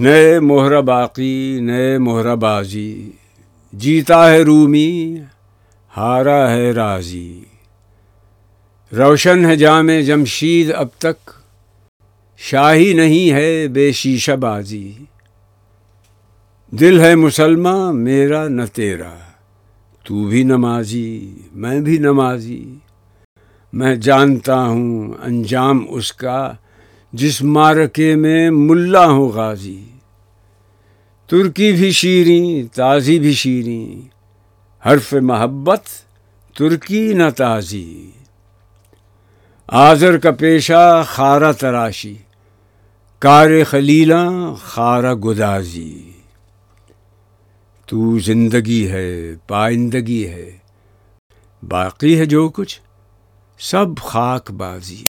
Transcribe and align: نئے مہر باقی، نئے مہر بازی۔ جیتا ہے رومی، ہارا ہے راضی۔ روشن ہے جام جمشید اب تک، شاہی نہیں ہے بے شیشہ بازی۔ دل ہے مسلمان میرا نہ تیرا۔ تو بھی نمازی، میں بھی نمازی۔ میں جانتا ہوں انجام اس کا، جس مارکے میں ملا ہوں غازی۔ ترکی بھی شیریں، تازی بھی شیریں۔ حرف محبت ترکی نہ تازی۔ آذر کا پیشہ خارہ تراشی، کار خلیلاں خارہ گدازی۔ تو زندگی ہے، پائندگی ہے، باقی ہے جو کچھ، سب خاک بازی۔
نئے 0.00 0.40
مہر 0.40 0.80
باقی، 0.80 1.58
نئے 1.60 1.98
مہر 1.98 2.36
بازی۔ 2.36 3.10
جیتا 3.72 4.30
ہے 4.30 4.42
رومی، 4.42 5.16
ہارا 5.96 6.50
ہے 6.50 6.70
راضی۔ 6.70 7.40
روشن 8.96 9.44
ہے 9.44 9.56
جام 9.56 9.90
جمشید 10.06 10.72
اب 10.76 10.88
تک، 10.98 11.30
شاہی 12.36 12.92
نہیں 12.92 13.30
ہے 13.30 13.68
بے 13.68 13.92
شیشہ 13.92 14.32
بازی۔ 14.32 14.92
دل 16.70 17.00
ہے 17.00 17.14
مسلمان 17.14 17.96
میرا 17.96 18.48
نہ 18.48 18.62
تیرا۔ 18.72 19.14
تو 20.02 20.24
بھی 20.24 20.42
نمازی، 20.42 21.34
میں 21.54 21.80
بھی 21.80 21.98
نمازی۔ 21.98 22.74
میں 23.72 23.96
جانتا 23.96 24.62
ہوں 24.62 25.12
انجام 25.22 25.86
اس 25.88 26.12
کا، 26.12 26.52
جس 27.12 27.42
مارکے 27.42 28.16
میں 28.16 28.50
ملا 28.50 29.06
ہوں 29.06 29.28
غازی۔ 29.28 29.85
ترکی 31.26 31.72
بھی 31.72 31.90
شیریں، 31.90 32.76
تازی 32.76 33.18
بھی 33.18 33.32
شیریں۔ 33.32 34.08
حرف 34.88 35.12
محبت 35.12 35.82
ترکی 36.58 37.12
نہ 37.12 37.30
تازی۔ 37.36 38.10
آذر 39.66 40.18
کا 40.18 40.30
پیشہ 40.30 41.04
خارہ 41.06 41.52
تراشی، 41.52 42.16
کار 43.18 43.50
خلیلاں 43.66 44.54
خارہ 44.54 45.14
گدازی۔ 45.14 46.12
تو 47.86 48.18
زندگی 48.18 48.90
ہے، 48.90 49.34
پائندگی 49.46 50.28
ہے، 50.28 50.56
باقی 51.68 52.18
ہے 52.18 52.24
جو 52.24 52.48
کچھ، 52.48 52.80
سب 53.58 53.86
خاک 54.02 54.50
بازی۔ 54.50 55.04